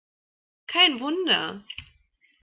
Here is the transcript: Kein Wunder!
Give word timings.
Kein 0.65 0.99
Wunder! 0.99 1.63